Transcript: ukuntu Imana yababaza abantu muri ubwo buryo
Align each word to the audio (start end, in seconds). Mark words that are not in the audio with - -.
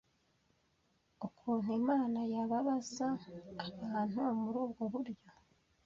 ukuntu 1.27 1.69
Imana 1.81 2.19
yababaza 2.33 3.07
abantu 3.71 4.19
muri 4.41 4.57
ubwo 4.65 4.83
buryo 4.93 5.29